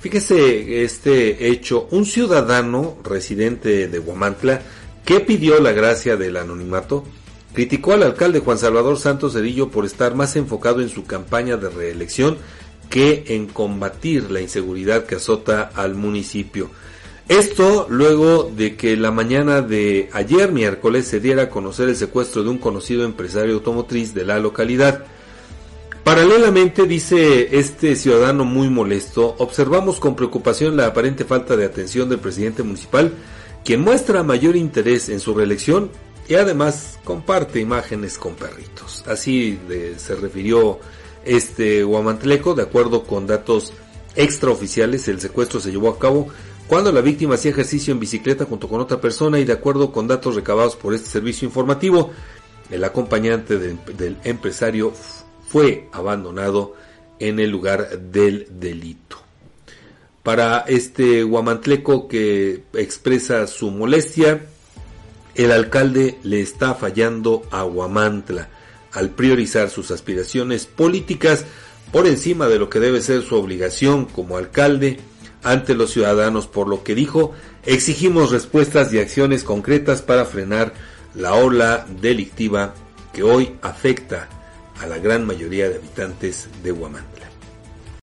[0.00, 4.62] Fíjese este hecho, un ciudadano residente de Huamantla
[5.04, 7.04] que pidió la gracia del anonimato,
[7.52, 11.68] criticó al alcalde Juan Salvador Santos Cedillo por estar más enfocado en su campaña de
[11.68, 12.38] reelección
[12.88, 16.70] que en combatir la inseguridad que azota al municipio.
[17.28, 22.42] Esto luego de que la mañana de ayer miércoles se diera a conocer el secuestro
[22.42, 25.04] de un conocido empresario automotriz de la localidad.
[26.08, 32.18] Paralelamente, dice este ciudadano muy molesto, observamos con preocupación la aparente falta de atención del
[32.18, 33.12] presidente municipal,
[33.62, 35.90] quien muestra mayor interés en su reelección
[36.26, 39.04] y además comparte imágenes con perritos.
[39.06, 39.60] Así
[39.98, 40.80] se refirió
[41.26, 43.74] este Huamantleco, de acuerdo con datos
[44.16, 46.28] extraoficiales, el secuestro se llevó a cabo
[46.68, 50.08] cuando la víctima hacía ejercicio en bicicleta junto con otra persona y de acuerdo con
[50.08, 52.12] datos recabados por este servicio informativo,
[52.70, 54.94] el acompañante del empresario
[55.48, 56.74] fue abandonado
[57.18, 59.16] en el lugar del delito.
[60.22, 64.42] Para este guamantleco que expresa su molestia,
[65.34, 68.48] el alcalde le está fallando a Guamantla
[68.92, 71.44] al priorizar sus aspiraciones políticas
[71.92, 74.98] por encima de lo que debe ser su obligación como alcalde
[75.42, 77.32] ante los ciudadanos, por lo que dijo,
[77.64, 80.74] exigimos respuestas y acciones concretas para frenar
[81.14, 82.74] la ola delictiva
[83.12, 84.28] que hoy afecta
[84.80, 87.37] a la gran mayoría de habitantes de Huamantla.